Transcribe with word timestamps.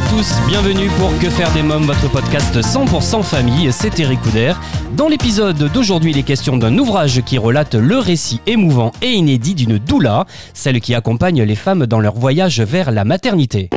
à 0.00 0.08
tous, 0.08 0.32
bienvenue 0.48 0.88
pour 0.98 1.10
Que 1.18 1.28
faire 1.28 1.52
des 1.52 1.62
mômes, 1.62 1.84
votre 1.84 2.10
podcast 2.10 2.54
100% 2.54 3.22
famille, 3.22 3.70
c'est 3.72 3.98
Eric 3.98 4.20
Couder. 4.22 4.54
Dans 4.96 5.08
l'épisode 5.08 5.70
d'aujourd'hui, 5.72 6.12
il 6.12 6.18
est 6.18 6.22
question 6.22 6.56
d'un 6.56 6.78
ouvrage 6.78 7.22
qui 7.22 7.38
relate 7.38 7.74
le 7.74 7.98
récit 7.98 8.40
émouvant 8.46 8.92
et 9.02 9.10
inédit 9.10 9.54
d'une 9.54 9.78
doula, 9.78 10.26
celle 10.54 10.80
qui 10.80 10.94
accompagne 10.94 11.42
les 11.42 11.54
femmes 11.54 11.86
dans 11.86 12.00
leur 12.00 12.14
voyage 12.14 12.60
vers 12.60 12.92
la 12.92 13.04
maternité. 13.04 13.68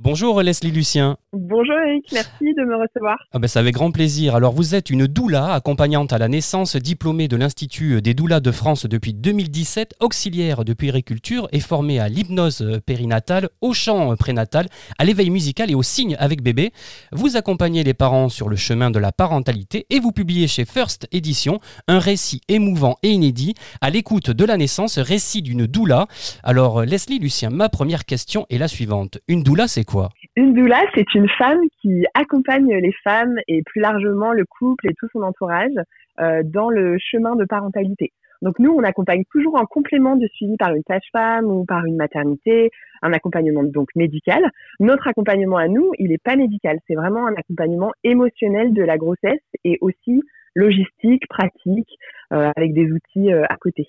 Bonjour 0.00 0.42
Leslie 0.42 0.70
Lucien. 0.70 1.16
Bonjour 1.56 1.76
Eric, 1.86 2.06
merci 2.12 2.52
de 2.52 2.64
me 2.64 2.74
recevoir. 2.74 3.16
Ah 3.32 3.38
ben, 3.38 3.46
c'est 3.46 3.60
avec 3.60 3.74
grand 3.74 3.92
plaisir. 3.92 4.34
Alors 4.34 4.52
vous 4.52 4.74
êtes 4.74 4.90
une 4.90 5.06
doula 5.06 5.54
accompagnante 5.54 6.12
à 6.12 6.18
la 6.18 6.26
naissance, 6.26 6.74
diplômée 6.74 7.28
de 7.28 7.36
l'Institut 7.36 8.02
des 8.02 8.12
doulas 8.12 8.40
de 8.40 8.50
France 8.50 8.86
depuis 8.86 9.14
2017, 9.14 9.94
auxiliaire 10.00 10.64
de 10.64 10.72
puériculture 10.72 11.46
et 11.52 11.60
formée 11.60 12.00
à 12.00 12.08
l'hypnose 12.08 12.80
périnatale, 12.84 13.50
au 13.60 13.72
chant 13.72 14.16
prénatal, 14.16 14.66
à 14.98 15.04
l'éveil 15.04 15.30
musical 15.30 15.70
et 15.70 15.76
au 15.76 15.84
signe 15.84 16.16
avec 16.18 16.42
bébé. 16.42 16.72
Vous 17.12 17.36
accompagnez 17.36 17.84
les 17.84 17.94
parents 17.94 18.30
sur 18.30 18.48
le 18.48 18.56
chemin 18.56 18.90
de 18.90 18.98
la 18.98 19.12
parentalité 19.12 19.86
et 19.90 20.00
vous 20.00 20.10
publiez 20.10 20.48
chez 20.48 20.64
First 20.64 21.06
Edition 21.12 21.60
un 21.86 22.00
récit 22.00 22.40
émouvant 22.48 22.98
et 23.04 23.10
inédit 23.10 23.54
à 23.80 23.90
l'écoute 23.90 24.32
de 24.32 24.44
la 24.44 24.56
naissance, 24.56 24.98
récit 24.98 25.40
d'une 25.40 25.68
doula. 25.68 26.08
Alors 26.42 26.82
Leslie 26.82 27.20
Lucien, 27.20 27.50
ma 27.50 27.68
première 27.68 28.06
question 28.06 28.44
est 28.50 28.58
la 28.58 28.66
suivante. 28.66 29.18
Une 29.28 29.44
doula 29.44 29.68
c'est 29.68 29.84
quoi? 29.84 30.10
Une 30.36 30.52
doula, 30.52 30.82
c'est 30.96 31.14
une 31.14 31.28
femme 31.28 31.60
qui 31.80 32.04
accompagne 32.12 32.74
les 32.74 32.92
femmes 33.04 33.38
et 33.46 33.62
plus 33.62 33.80
largement 33.80 34.32
le 34.32 34.44
couple 34.44 34.90
et 34.90 34.94
tout 34.94 35.06
son 35.12 35.22
entourage 35.22 35.70
euh, 36.18 36.42
dans 36.44 36.70
le 36.70 36.98
chemin 36.98 37.36
de 37.36 37.44
parentalité. 37.44 38.12
Donc 38.42 38.58
nous, 38.58 38.72
on 38.72 38.82
accompagne 38.82 39.22
toujours 39.30 39.54
en 39.54 39.64
complément 39.64 40.16
de 40.16 40.26
suivi 40.26 40.56
par 40.56 40.74
une 40.74 40.82
sage-femme 40.88 41.46
ou 41.46 41.64
par 41.64 41.84
une 41.84 41.94
maternité, 41.94 42.70
un 43.02 43.12
accompagnement 43.12 43.62
donc 43.62 43.90
médical. 43.94 44.42
Notre 44.80 45.06
accompagnement 45.06 45.56
à 45.56 45.68
nous, 45.68 45.92
il 46.00 46.08
n'est 46.08 46.18
pas 46.18 46.34
médical, 46.34 46.80
c'est 46.88 46.96
vraiment 46.96 47.28
un 47.28 47.34
accompagnement 47.34 47.92
émotionnel 48.02 48.72
de 48.72 48.82
la 48.82 48.98
grossesse 48.98 49.40
et 49.62 49.78
aussi 49.80 50.20
logistique, 50.56 51.28
pratique, 51.28 51.96
euh, 52.32 52.50
avec 52.56 52.74
des 52.74 52.90
outils 52.90 53.32
euh, 53.32 53.44
à 53.48 53.56
côté. 53.56 53.86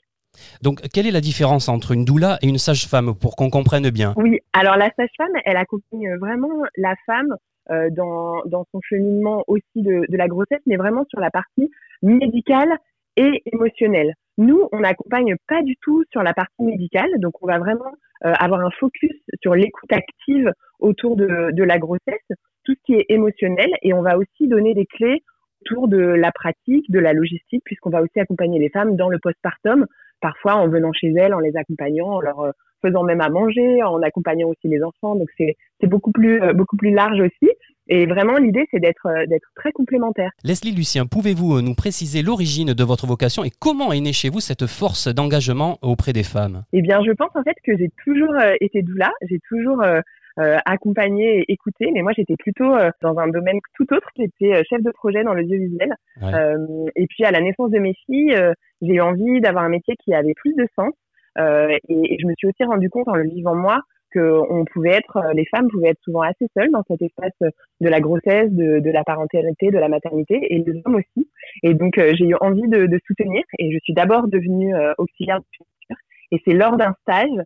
Donc, 0.62 0.82
quelle 0.94 1.08
est 1.08 1.12
la 1.12 1.22
différence 1.22 1.70
entre 1.70 1.92
une 1.92 2.06
doula 2.06 2.38
et 2.42 2.48
une 2.48 2.58
sage-femme 2.58 3.16
pour 3.16 3.36
qu'on 3.36 3.50
comprenne 3.50 3.90
bien? 3.90 4.14
Oui, 4.18 4.40
alors 4.54 4.78
la 4.78 4.90
sage-femme, 4.98 5.34
elle 5.46 5.58
accompagne 5.58 6.16
vraiment 6.20 6.64
la 6.78 6.96
femme 7.06 7.36
euh, 7.72 7.90
dans, 7.92 8.44
son 8.72 8.80
cheminement 8.82 9.44
aussi 9.48 9.64
de, 9.76 10.06
de 10.08 10.18
la 10.18 10.28
grossesse, 10.28 10.62
mais 10.68 10.76
vraiment 10.76 11.06
sur 11.10 11.20
la 11.20 11.32
partie 11.32 11.72
médicale 12.04 12.78
et 13.18 13.42
émotionnelle. 13.52 14.14
Nous, 14.38 14.68
on 14.72 14.82
n'accompagne 14.82 15.36
pas 15.48 15.64
du 15.64 15.76
tout 15.82 16.04
sur 16.12 16.22
la 16.22 16.34
partie 16.34 16.64
médicale, 16.64 17.10
donc 17.20 17.42
on 17.42 17.48
va 17.48 17.58
vraiment 17.58 17.92
euh, 18.26 18.34
avoir 18.38 18.62
un 18.62 18.70
focus 18.80 19.16
sur 19.42 19.56
l'écoute 19.56 19.92
active 19.92 20.52
autour 20.80 21.16
de, 21.16 21.52
de 21.52 21.64
la 21.64 21.80
grossesse, 21.80 22.28
tout 22.66 22.74
ce 22.74 22.84
qui 22.86 22.94
est 22.94 23.06
émotionnel, 23.10 23.72
et 23.82 23.94
on 23.94 24.02
va 24.02 24.18
aussi 24.18 24.48
donner 24.48 24.74
des 24.74 24.86
clés 24.86 25.24
autour 25.62 25.88
de 25.88 25.98
la 25.98 26.32
pratique, 26.32 26.92
de 26.92 27.00
la 27.00 27.14
logistique, 27.14 27.64
puisqu'on 27.66 27.90
va 27.90 28.02
aussi 28.02 28.20
accompagner 28.20 28.60
les 28.60 28.70
femmes 28.70 28.96
dans 28.96 29.10
le 29.10 29.20
postpartum, 29.20 29.88
parfois 30.22 30.56
en 30.56 30.68
venant 30.68 30.92
chez 30.94 31.12
elles, 31.12 31.34
en 31.34 31.40
les 31.40 31.56
accompagnant, 31.56 32.08
en 32.08 32.22
leur 32.22 32.40
euh, 32.40 32.52
faisant 32.82 33.04
même 33.04 33.22
à 33.22 33.30
manger, 33.30 33.84
en 33.84 34.02
accompagnant 34.02 34.50
aussi 34.50 34.68
les 34.68 34.84
enfants. 34.84 35.16
Donc 35.16 35.30
c'est 35.38 35.56
beaucoup 35.84 36.12
plus 36.12 36.42
euh, 36.42 36.54
beaucoup 36.54 36.78
plus 36.78 36.92
large 36.92 37.20
aussi. 37.20 37.52
Et 37.88 38.08
vraiment, 38.08 38.38
l'idée, 38.38 38.66
c'est 38.72 38.80
d'être 38.80 39.06
euh, 39.06 39.26
d'être 39.28 39.48
très 39.56 39.72
complémentaire. 39.72 40.32
Leslie 40.44 40.72
Lucien, 40.72 41.06
pouvez-vous 41.06 41.62
nous 41.62 41.76
préciser 41.76 42.24
l'origine 42.24 42.74
de 42.74 42.84
votre 42.84 43.06
vocation 43.06 43.44
et 43.44 43.52
comment 43.60 43.92
est 43.94 44.02
née 44.02 44.14
chez 44.14 44.30
vous 44.30 44.40
cette 44.40 44.66
force 44.66 45.08
d'engagement 45.08 45.78
auprès 45.82 46.14
des 46.14 46.24
femmes? 46.24 46.64
Eh 46.74 46.82
bien, 46.82 47.04
je 47.06 47.12
pense 47.12 47.36
en 47.36 47.44
fait 47.44 47.56
que 47.64 47.78
j'ai 47.78 47.92
toujours 48.04 48.34
été 48.60 48.82
doula. 48.82 49.12
J'ai 49.30 49.40
toujours 49.48 49.82
euh, 49.84 50.02
accompagner 50.38 51.40
et 51.40 51.52
écouter. 51.52 51.90
Mais 51.94 52.02
moi, 52.02 52.12
j'étais 52.16 52.36
plutôt 52.36 52.74
euh, 52.74 52.92
dans 53.02 53.18
un 53.20 53.28
domaine 53.28 53.60
tout 53.76 53.92
autre. 53.94 54.10
J'étais 54.18 54.54
euh, 54.54 54.64
chef 54.70 54.82
de 54.82 54.92
projet 54.92 55.24
dans 55.24 55.34
l'audiovisuel. 55.34 55.94
Ouais. 56.22 56.32
et 56.96 57.08
puis, 57.08 57.24
à 57.26 57.32
la 57.32 57.42
naissance 57.42 57.72
de 57.72 57.80
mes 57.80 57.94
filles, 58.06 58.36
j'ai 58.82 58.94
eu 58.94 59.02
envie 59.02 59.42
d'avoir 59.42 59.64
un 59.64 59.70
métier 59.70 59.96
qui 60.04 60.14
avait 60.14 60.34
plus 60.34 60.54
de 60.56 60.68
sens. 60.76 60.94
Et, 61.38 61.80
et, 61.90 62.18
je 62.20 62.28
me 62.28 62.34
suis 62.38 62.48
aussi 62.48 62.64
rendu 62.64 62.90
compte 62.90 63.08
en 63.08 63.16
le 63.16 63.28
vivant 63.28 63.56
moi 63.56 63.82
que 64.12 64.40
on 64.50 64.64
pouvait 64.64 64.92
être, 64.92 65.20
les 65.34 65.46
femmes 65.46 65.68
pouvaient 65.68 65.90
être 65.90 66.02
souvent 66.02 66.22
assez 66.22 66.48
seules 66.56 66.72
dans 66.72 66.84
cet 66.88 67.02
espace 67.02 67.38
de 67.42 67.90
la 67.90 68.00
grossesse, 68.00 68.50
de, 68.52 68.80
de 68.80 68.92
la 68.92 69.04
parentalité, 69.04 69.72
de 69.72 69.78
la 69.78 69.90
maternité, 69.90 70.40
et 70.54 70.60
les 70.60 70.82
hommes 70.86 70.96
aussi. 70.96 71.30
Et 71.64 71.74
donc, 71.74 71.96
j'ai 71.98 72.26
eu 72.26 72.36
envie 72.40 72.68
de, 72.70 72.86
de, 72.86 73.00
soutenir. 73.06 73.44
Et 73.60 73.74
je 73.74 73.80
suis 73.80 73.94
d'abord 73.94 74.28
devenue 74.30 74.74
auxiliaire 74.98 75.40
de 75.40 75.46
et 76.32 76.42
c'est 76.46 76.54
lors 76.54 76.78
d'un 76.78 76.94
stage 77.02 77.30
euh, 77.30 77.44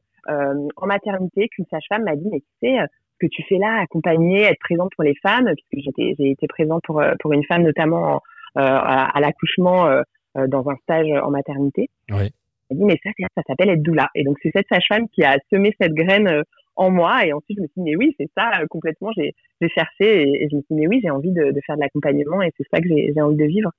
en 0.75 0.85
maternité 0.85 1.47
qu'une 1.50 1.66
sage-femme 1.69 2.03
m'a 2.03 2.16
dit, 2.16 2.28
mais 2.31 2.40
tu 2.40 2.45
sais, 2.62 2.79
euh, 2.79 2.85
que 3.19 3.28
tu 3.28 3.44
fais 3.44 3.57
là, 3.57 3.81
accompagner, 3.81 4.44
être 4.44 4.59
présente 4.59 4.91
pour 4.95 5.03
les 5.03 5.16
femmes, 5.16 5.51
puisque 5.56 5.85
j'étais, 5.85 6.16
j'ai 6.17 6.31
été 6.31 6.47
présente 6.47 6.84
pour, 6.84 7.01
euh, 7.01 7.13
pour 7.19 7.34
une 7.34 7.44
femme 7.45 7.63
notamment 7.63 8.22
à, 8.56 9.16
à 9.16 9.19
l'accouchement 9.19 9.88
dans 10.35 10.69
un 10.69 10.75
stage 10.84 11.07
en 11.12 11.29
maternité. 11.29 11.89
Oui. 12.09 12.31
Elle 12.69 12.78
dit, 12.78 12.84
mais 12.84 13.00
ça, 13.03 13.12
ça 13.35 13.41
s'appelle 13.45 13.69
être 13.69 13.84
doula. 13.84 14.09
Et 14.16 14.23
donc, 14.23 14.38
c'est 14.41 14.51
cette 14.53 14.68
sage-femme 14.69 15.07
qui 15.09 15.23
a 15.23 15.38
semé 15.51 15.75
cette 15.79 15.94
graine 15.94 16.44
en 16.75 16.89
moi. 16.89 17.25
Et 17.25 17.34
ensuite, 17.34 17.57
je 17.57 17.62
me 17.62 17.68
suis 17.68 17.81
dit, 17.81 17.91
mais 17.91 17.95
oui, 17.95 18.16
c'est 18.18 18.29
ça, 18.35 18.51
complètement. 18.69 19.12
J'ai, 19.16 19.34
cherché 19.68 20.23
et, 20.23 20.44
et, 20.44 20.50
je 20.50 20.56
me 20.56 20.62
suis 20.62 20.75
dit, 20.75 20.81
mais 20.81 20.88
oui, 20.88 21.00
j'ai 21.03 21.09
envie 21.09 21.31
de, 21.31 21.51
de 21.51 21.59
faire 21.66 21.75
de 21.75 21.81
l'accompagnement 21.81 22.41
et 22.41 22.51
c'est 22.57 22.66
ça 22.73 22.81
que 22.81 22.88
j'ai 22.88 23.22
envie 23.22 23.35
de 23.35 23.45
vivre. 23.45 23.72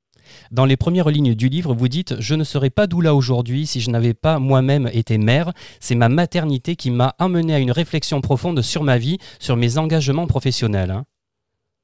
Dans 0.51 0.65
les 0.65 0.77
premières 0.77 1.09
lignes 1.09 1.35
du 1.35 1.49
livre, 1.49 1.75
vous 1.75 1.89
dites 1.89 2.15
Je 2.21 2.35
ne 2.35 2.45
serais 2.45 2.71
pas 2.71 2.87
doula 2.87 3.15
aujourd'hui 3.15 3.67
si 3.67 3.81
je 3.81 3.91
n'avais 3.91 4.15
pas 4.15 4.39
moi-même 4.39 4.89
été 4.93 5.19
mère. 5.19 5.53
C'est 5.81 5.95
ma 5.95 6.09
maternité 6.09 6.77
qui 6.77 6.91
m'a 6.91 7.15
amené 7.19 7.55
à 7.55 7.59
une 7.59 7.71
réflexion 7.71 8.21
profonde 8.21 8.61
sur 8.63 8.83
ma 8.83 8.99
vie, 8.99 9.19
sur 9.39 9.57
mes 9.57 9.79
engagements 9.79 10.27
professionnels. 10.27 10.91
Hein. 10.91 11.05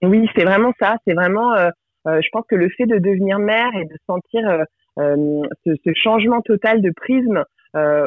Oui, 0.03 0.29
c'est 0.37 0.45
vraiment 0.45 0.73
ça. 0.81 0.97
C'est 1.07 1.15
vraiment, 1.15 1.53
euh, 1.55 1.71
euh, 2.07 2.21
je 2.23 2.29
pense 2.33 2.45
que 2.49 2.57
le 2.57 2.69
fait 2.77 2.87
de 2.87 2.99
devenir 2.99 3.39
mère 3.39 3.71
et 3.75 3.85
de 3.85 3.97
sentir 4.07 4.67
euh, 4.99 5.45
ce, 5.65 5.71
ce, 5.85 5.91
changement 5.95 6.41
total 6.43 6.83
de 6.83 6.91
prisme 6.91 7.45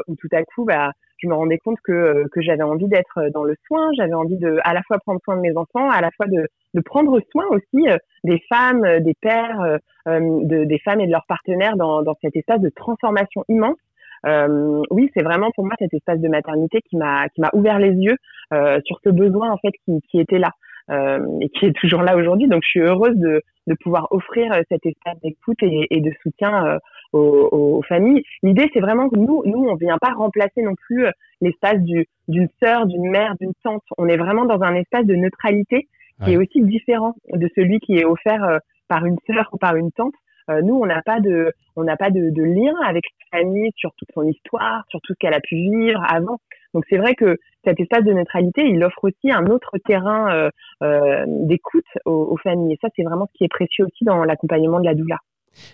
où 0.08 0.16
tout 0.16 0.30
à 0.32 0.44
coup, 0.44 0.66
bah, 0.66 0.92
je 1.20 1.28
me 1.28 1.34
rendais 1.34 1.58
compte 1.58 1.78
que, 1.84 2.28
que 2.32 2.42
j'avais 2.42 2.64
envie 2.64 2.88
d'être 2.88 3.30
dans 3.34 3.44
le 3.44 3.56
soin, 3.68 3.90
j'avais 3.98 4.14
envie 4.14 4.38
de 4.38 4.58
à 4.64 4.74
la 4.74 4.82
fois 4.84 4.98
prendre 5.00 5.20
soin 5.24 5.36
de 5.36 5.42
mes 5.42 5.56
enfants, 5.56 5.90
à 5.90 6.02
la 6.02 6.10
fois 6.12 6.28
de, 6.28 6.48
de 6.74 6.82
prendre 6.82 7.20
soin 7.32 7.46
aussi 7.50 7.88
des 8.24 8.42
femmes, 8.50 9.00
des 9.00 9.16
pères, 9.22 9.80
de, 10.06 10.64
des 10.64 10.80
femmes 10.80 11.02
et 11.02 11.08
de 11.08 11.12
leurs 11.12 11.26
partenaires 11.28 11.78
dans, 11.78 12.02
dans 12.02 12.16
cet 12.22 12.36
espace 12.36 12.62
de 12.62 12.70
transformation 12.70 13.44
immense. 13.50 13.78
Euh, 14.26 14.82
oui, 14.90 15.10
c'est 15.16 15.24
vraiment 15.24 15.50
pour 15.56 15.66
moi 15.66 15.76
cet 15.80 15.94
espace 15.94 16.20
de 16.20 16.28
maternité 16.28 16.82
qui 16.90 16.98
m'a 16.98 17.30
qui 17.30 17.42
m'a 17.42 17.50
ouvert 17.54 17.80
les 17.80 17.92
yeux 17.92 18.18
euh, 18.54 18.80
sur 18.86 19.00
ce 19.04 19.10
besoin 19.10 19.52
en 19.52 19.58
fait 19.58 19.72
qui, 19.86 20.02
qui 20.10 20.20
était 20.20 20.40
là 20.40 20.52
euh, 20.92 21.20
et 21.42 21.50
qui 21.50 21.66
est 21.66 21.76
toujours 21.76 22.02
là 22.02 22.18
aujourd'hui. 22.18 22.48
Donc, 22.48 22.62
je 22.64 22.70
suis 22.70 22.82
heureuse 22.82 23.16
de, 23.16 23.42
de 23.68 23.76
pouvoir 23.82 24.08
offrir 24.12 24.54
cet 24.70 24.86
espace 24.86 25.20
d'écoute 25.22 25.58
et, 25.62 25.88
et, 25.92 26.02
de 26.02 26.12
soutien 26.24 26.80
aux, 27.14 27.50
aux, 27.52 27.82
familles. 27.84 28.24
L'idée, 28.44 28.70
c'est 28.74 28.80
vraiment 28.80 29.10
que 29.10 29.18
nous, 29.18 29.44
nous, 29.46 29.68
on 29.68 29.76
vient 29.76 29.98
pas 29.98 30.14
remplacer 30.14 30.62
non 30.62 30.76
plus 30.76 31.06
l'espace 31.42 31.80
du 31.80 32.08
d'une 32.28 32.50
sœur, 32.62 32.86
d'une 32.86 33.10
mère, 33.10 33.34
d'une 33.40 33.54
tante. 33.64 33.84
On 33.98 34.08
est 34.08 34.18
vraiment 34.18 34.46
dans 34.46 34.62
un 34.62 34.76
espace 34.76 35.06
de 35.06 35.16
neutralité 35.16 35.88
qui 36.24 36.30
ouais. 36.30 36.34
est 36.34 36.38
aussi 36.38 36.62
différent 36.62 37.16
de 37.34 37.50
celui 37.56 37.80
qui 37.80 37.98
est 37.98 38.06
offert 38.06 38.60
par 38.88 39.06
une 39.06 39.18
sœur 39.26 39.50
ou 39.52 39.58
par 39.58 39.76
une 39.76 39.92
tante. 39.92 40.14
Euh, 40.50 40.62
nous, 40.62 40.76
on 40.76 40.86
n'a 40.86 41.02
pas 41.02 41.20
de, 41.20 41.54
on 41.76 41.84
n'a 41.84 41.96
pas 41.96 42.10
de, 42.10 42.30
de, 42.32 42.44
lien 42.44 42.74
avec 42.86 43.04
la 43.32 43.40
famille 43.40 43.72
sur 43.76 43.92
toute 43.96 44.10
son 44.14 44.24
histoire, 44.24 44.84
sur 44.90 45.00
tout 45.02 45.14
ce 45.14 45.18
qu'elle 45.20 45.34
a 45.34 45.40
pu 45.40 45.56
vivre 45.56 46.02
avant. 46.10 46.40
Donc 46.74 46.86
c'est 46.90 46.98
vrai 46.98 47.16
que 47.16 47.38
cet 47.64 47.80
espace 47.80 48.04
de 48.04 48.14
neutralité, 48.14 48.64
il 48.66 48.84
offre 48.84 49.04
aussi 49.04 49.32
un 49.32 49.46
autre 49.48 49.78
terrain 49.86 50.34
euh, 50.34 50.50
euh, 50.84 51.24
d'écoute 51.28 51.86
aux, 52.06 52.30
aux, 52.32 52.38
familles. 52.38 52.74
Et 52.74 52.80
ça, 52.82 52.90
c'est 52.96 53.04
vraiment 53.04 53.28
ce 53.28 53.38
qui 53.38 53.44
est 53.44 53.50
précieux 53.50 53.86
aussi 53.86 54.04
dans 54.04 54.24
l'accompagnement 54.24 54.80
de 54.80 54.86
la 54.86 54.96
doula. 54.96 55.18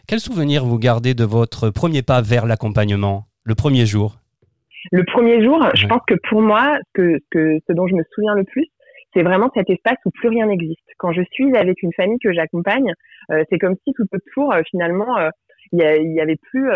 Quel 0.08 0.20
souvenir 0.20 0.66
vous 0.66 0.80
gardez 0.80 1.14
de 1.14 1.24
votre 1.24 1.70
premier 1.70 2.02
pas 2.02 2.22
vers 2.22 2.46
l'accompagnement, 2.46 3.26
le 3.44 3.56
premier 3.56 3.86
jour? 3.86 4.18
Le 4.92 5.04
premier 5.04 5.44
jour, 5.44 5.60
ouais. 5.60 5.72
je 5.74 5.88
pense 5.88 6.02
que 6.08 6.16
pour 6.30 6.42
moi, 6.42 6.78
que, 6.94 7.18
que, 7.32 7.58
ce 7.68 7.74
dont 7.74 7.88
je 7.88 7.96
me 7.96 8.04
souviens 8.14 8.36
le 8.36 8.44
plus, 8.44 8.68
c'est 9.14 9.24
vraiment 9.24 9.50
cet 9.56 9.70
espace 9.70 9.98
où 10.06 10.12
plus 10.12 10.30
rien 10.30 10.48
n'existe. 10.48 10.84
Quand 10.98 11.12
je 11.12 11.22
suis 11.32 11.56
avec 11.56 11.82
une 11.82 11.94
famille 11.94 12.20
que 12.20 12.34
j'accompagne, 12.34 12.94
euh, 13.32 13.44
c'est 13.50 13.58
comme 13.58 13.76
si 13.86 13.94
tout 13.94 14.06
autour, 14.14 14.54
euh, 14.54 14.62
finalement, 14.70 15.18
euh, 15.18 15.30
il 15.72 15.80
y, 15.80 16.14
y, 16.14 16.22
avait 16.22 16.36
plus, 16.36 16.70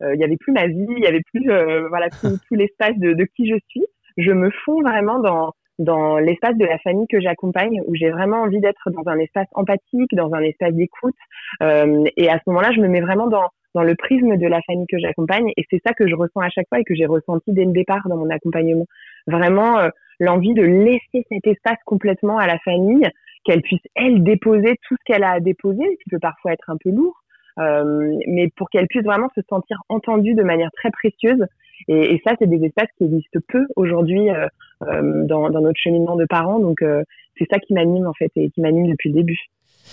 il 0.00 0.20
y 0.20 0.24
avait 0.24 0.36
plus 0.36 0.52
ma 0.52 0.66
vie, 0.66 0.86
il 0.96 1.02
y 1.02 1.06
avait 1.06 1.22
plus, 1.32 1.46
voilà, 1.88 2.08
tout, 2.10 2.36
tout 2.48 2.54
l'espace 2.54 2.96
de, 2.98 3.12
de, 3.12 3.24
qui 3.36 3.48
je 3.48 3.56
suis. 3.68 3.84
Je 4.16 4.32
me 4.32 4.50
fonds 4.64 4.82
vraiment 4.82 5.20
dans 5.20 5.52
dans 5.82 6.18
l'espace 6.18 6.56
de 6.56 6.64
la 6.64 6.78
famille 6.78 7.06
que 7.08 7.20
j'accompagne, 7.20 7.82
où 7.86 7.94
j'ai 7.94 8.10
vraiment 8.10 8.42
envie 8.42 8.60
d'être 8.60 8.90
dans 8.90 9.10
un 9.10 9.18
espace 9.18 9.48
empathique, 9.52 10.14
dans 10.14 10.32
un 10.34 10.40
espace 10.40 10.72
d'écoute. 10.72 11.14
Euh, 11.62 12.04
et 12.16 12.28
à 12.28 12.34
ce 12.34 12.42
moment-là, 12.46 12.70
je 12.74 12.80
me 12.80 12.88
mets 12.88 13.00
vraiment 13.00 13.26
dans, 13.26 13.48
dans 13.74 13.82
le 13.82 13.94
prisme 13.94 14.36
de 14.36 14.46
la 14.46 14.60
famille 14.62 14.86
que 14.86 14.98
j'accompagne. 14.98 15.50
Et 15.56 15.64
c'est 15.70 15.80
ça 15.84 15.92
que 15.92 16.08
je 16.08 16.14
ressens 16.14 16.40
à 16.40 16.48
chaque 16.48 16.68
fois 16.68 16.80
et 16.80 16.84
que 16.84 16.94
j'ai 16.94 17.06
ressenti 17.06 17.52
dès 17.52 17.64
le 17.64 17.72
départ 17.72 18.08
dans 18.08 18.16
mon 18.16 18.30
accompagnement. 18.30 18.86
Vraiment 19.26 19.78
euh, 19.78 19.88
l'envie 20.20 20.54
de 20.54 20.62
laisser 20.62 21.26
cet 21.28 21.46
espace 21.46 21.78
complètement 21.84 22.38
à 22.38 22.46
la 22.46 22.58
famille, 22.58 23.08
qu'elle 23.44 23.62
puisse, 23.62 23.82
elle, 23.96 24.22
déposer 24.22 24.76
tout 24.86 24.94
ce 24.94 25.04
qu'elle 25.04 25.24
a 25.24 25.32
à 25.32 25.40
déposer, 25.40 25.98
qui 26.02 26.10
peut 26.10 26.20
parfois 26.20 26.52
être 26.52 26.70
un 26.70 26.76
peu 26.82 26.90
lourd, 26.90 27.21
mais 27.56 28.50
pour 28.56 28.70
qu'elle 28.70 28.86
puisse 28.86 29.04
vraiment 29.04 29.28
se 29.34 29.40
sentir 29.48 29.78
entendue 29.88 30.34
de 30.34 30.42
manière 30.42 30.70
très 30.72 30.90
précieuse. 30.90 31.44
Et, 31.88 32.14
et 32.14 32.22
ça, 32.24 32.34
c'est 32.38 32.48
des 32.48 32.64
espaces 32.64 32.88
qui 32.96 33.04
existent 33.04 33.40
peu 33.48 33.66
aujourd'hui 33.76 34.30
euh, 34.30 34.46
euh 34.82 35.24
dans, 35.24 35.50
dans, 35.50 35.60
notre 35.60 35.78
cheminement 35.78 36.16
de 36.16 36.24
parents. 36.24 36.60
Donc, 36.60 36.82
euh, 36.82 37.02
c'est 37.38 37.46
ça 37.50 37.58
qui 37.58 37.74
m'anime 37.74 38.06
en 38.06 38.12
fait 38.12 38.30
et 38.36 38.50
qui 38.50 38.60
m'anime 38.60 38.88
depuis 38.88 39.10
le 39.10 39.16
début. 39.16 39.38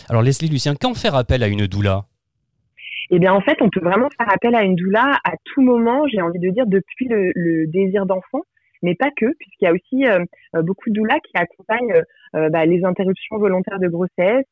Alors, 0.07 0.21
Leslie 0.21 0.49
Lucien, 0.49 0.75
quand 0.79 0.93
faire 0.93 1.15
appel 1.15 1.41
à 1.43 1.47
une 1.47 1.65
doula? 1.65 2.05
Eh 3.11 3.17
bien, 3.17 3.33
en 3.33 3.41
fait, 3.41 3.57
on 3.61 3.69
peut 3.69 3.79
vraiment 3.79 4.07
faire 4.17 4.31
appel 4.31 4.53
à 4.53 4.61
une 4.61 4.75
doula 4.75 5.17
à 5.23 5.31
tout 5.45 5.61
moment, 5.61 6.07
j'ai 6.07 6.21
envie 6.21 6.39
de 6.39 6.49
dire, 6.49 6.67
depuis 6.67 7.07
le, 7.07 7.31
le 7.33 7.65
désir 7.65 8.05
d'enfant 8.05 8.43
mais 8.81 8.95
pas 8.95 9.09
que, 9.15 9.25
puisqu'il 9.39 9.65
y 9.65 9.67
a 9.67 9.73
aussi 9.73 10.05
euh, 10.05 10.23
euh, 10.55 10.61
beaucoup 10.61 10.89
de 10.89 10.95
doulas 10.95 11.19
qui 11.19 11.35
accompagnent 11.35 12.03
euh, 12.35 12.49
bah, 12.49 12.65
les 12.65 12.83
interruptions 12.85 13.37
volontaires 13.37 13.79
de 13.79 13.87
grossesse. 13.87 14.45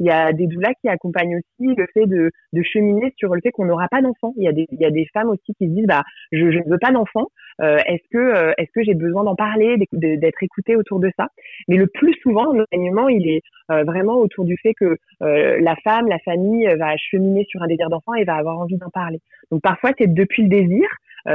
Il 0.00 0.06
y 0.06 0.10
a 0.10 0.32
des 0.32 0.46
doulas 0.46 0.74
qui 0.80 0.88
accompagnent 0.88 1.36
aussi 1.36 1.74
le 1.74 1.86
fait 1.92 2.06
de, 2.06 2.30
de 2.52 2.62
cheminer 2.62 3.12
sur 3.16 3.34
le 3.34 3.40
fait 3.40 3.50
qu'on 3.50 3.66
n'aura 3.66 3.88
pas 3.88 4.02
d'enfant. 4.02 4.32
Il 4.36 4.44
y 4.44 4.48
a 4.48 4.52
des 4.52 4.66
il 4.70 4.80
y 4.80 4.84
a 4.84 4.90
des 4.90 5.06
femmes 5.12 5.28
aussi 5.28 5.54
qui 5.58 5.66
se 5.66 5.70
disent 5.70 5.86
bah 5.86 6.02
je, 6.32 6.50
je 6.50 6.58
ne 6.58 6.70
veux 6.70 6.78
pas 6.78 6.90
d'enfant. 6.90 7.28
est-ce 7.60 8.08
que 8.10 8.52
est-ce 8.58 8.70
que 8.74 8.82
j'ai 8.82 8.94
besoin 8.94 9.24
d'en 9.24 9.34
parler, 9.34 9.76
d'être 9.92 10.42
écoutée 10.42 10.76
autour 10.76 11.00
de 11.00 11.10
ça? 11.18 11.28
Mais 11.68 11.76
le 11.76 11.86
plus 11.86 12.14
souvent, 12.22 12.52
l'enseignement 12.52 13.08
il 13.08 13.28
est 13.28 13.42
vraiment 13.68 14.16
autour 14.16 14.44
du 14.44 14.56
fait 14.62 14.74
que 14.74 14.96
la 15.20 15.76
femme, 15.84 16.08
la 16.08 16.18
famille 16.20 16.66
va 16.78 16.96
cheminer 16.96 17.44
sur 17.48 17.62
un 17.62 17.66
désir 17.66 17.88
d'enfant 17.90 18.14
et 18.14 18.24
va 18.24 18.36
avoir 18.36 18.58
envie 18.58 18.76
d'en 18.76 18.90
parler. 18.90 19.20
Donc 19.50 19.62
parfois 19.62 19.90
c'est 19.98 20.12
depuis 20.12 20.42
le 20.42 20.48
désir, 20.48 20.88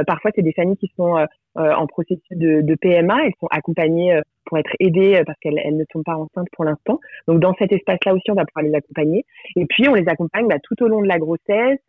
parfois 0.06 0.30
c'est 0.34 0.42
des 0.42 0.52
familles 0.52 0.76
qui 0.76 0.92
sont 0.96 1.16
euh, 1.58 1.72
en 1.74 1.88
processus 1.88 2.22
de, 2.30 2.60
de, 2.60 2.74
PMA. 2.76 3.24
Elles 3.24 3.32
sont 3.40 3.48
accompagnées 3.50 4.14
euh, 4.14 4.20
pour 4.44 4.56
être 4.58 4.70
aidées 4.78 5.16
euh, 5.16 5.24
parce 5.26 5.36
qu'elles 5.40 5.60
ne 5.76 5.82
sont 5.92 6.04
pas 6.04 6.14
enceintes 6.14 6.46
pour 6.52 6.64
l'instant. 6.64 7.00
Donc 7.26 7.40
dans 7.40 7.54
cet 7.54 7.72
espace-là 7.72 8.14
aussi, 8.14 8.30
on 8.30 8.34
va 8.34 8.44
pouvoir 8.44 8.70
les 8.70 8.76
accompagner. 8.76 9.24
Et 9.56 9.66
puis 9.66 9.88
on 9.88 9.94
les 9.94 10.08
accompagne 10.08 10.46
bah, 10.46 10.60
tout 10.62 10.80
au 10.80 10.86
long 10.86 11.02
de 11.02 11.08
la 11.08 11.18
grossesse, 11.18 11.80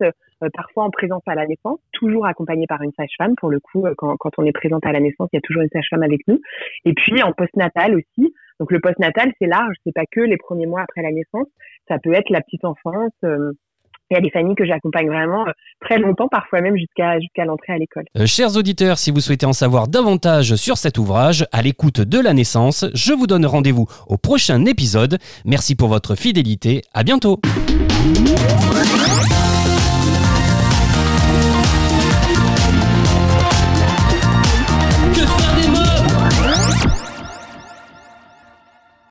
parfois 0.52 0.82
en 0.82 0.90
présence 0.90 1.22
à 1.26 1.36
la 1.36 1.46
naissance, 1.46 1.78
toujours 1.92 2.26
accompagnées 2.26 2.66
par 2.66 2.82
une 2.82 2.90
sage-femme. 2.94 3.36
Pour 3.36 3.50
le 3.50 3.60
coup, 3.60 3.86
quand, 3.96 4.16
quand, 4.16 4.30
on 4.36 4.44
est 4.44 4.52
présente 4.52 4.84
à 4.84 4.90
la 4.90 4.98
naissance, 4.98 5.28
il 5.32 5.36
y 5.36 5.38
a 5.38 5.42
toujours 5.42 5.62
une 5.62 5.70
sage-femme 5.72 6.02
avec 6.02 6.26
nous. 6.26 6.40
Et 6.84 6.94
puis 6.94 7.22
en 7.22 7.32
post-natal 7.32 7.94
aussi. 7.94 8.34
Donc 8.58 8.72
le 8.72 8.80
post-natal, 8.80 9.32
c'est 9.40 9.46
large, 9.46 9.76
c'est 9.86 9.94
pas 9.94 10.06
que 10.10 10.20
les 10.20 10.38
premiers 10.38 10.66
mois 10.66 10.80
après 10.80 11.02
la 11.02 11.12
naissance. 11.12 11.46
Ça 11.86 12.00
peut 12.00 12.14
être 12.14 12.30
la 12.30 12.40
petite 12.40 12.64
enfance. 12.64 13.12
Il 14.12 14.14
y 14.14 14.18
a 14.18 14.20
des 14.20 14.30
familles 14.30 14.54
que 14.54 14.66
j'accompagne 14.66 15.06
vraiment 15.06 15.48
euh, 15.48 15.52
très 15.80 15.98
longtemps, 15.98 16.28
parfois 16.28 16.60
même 16.60 16.76
jusqu'à 16.76 17.44
l'entrée 17.46 17.72
à 17.72 17.78
l'école. 17.78 18.04
Euh, 18.18 18.26
chers 18.26 18.54
auditeurs, 18.58 18.98
si 18.98 19.10
vous 19.10 19.20
souhaitez 19.20 19.46
en 19.46 19.54
savoir 19.54 19.88
davantage 19.88 20.54
sur 20.56 20.76
cet 20.76 20.98
ouvrage, 20.98 21.46
à 21.50 21.62
l'écoute 21.62 22.02
de 22.02 22.20
la 22.20 22.34
naissance, 22.34 22.84
je 22.92 23.14
vous 23.14 23.26
donne 23.26 23.46
rendez-vous 23.46 23.86
au 24.08 24.18
prochain 24.18 24.66
épisode. 24.66 25.16
Merci 25.46 25.76
pour 25.76 25.88
votre 25.88 26.14
fidélité. 26.14 26.82
À 26.92 27.04
bientôt. 27.04 27.40